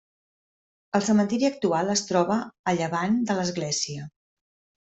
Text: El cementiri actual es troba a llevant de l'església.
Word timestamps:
El 0.99 1.03
cementiri 1.09 1.47
actual 1.51 1.93
es 1.97 2.03
troba 2.13 2.39
a 2.73 2.77
llevant 2.81 3.23
de 3.29 3.37
l'església. 3.41 4.09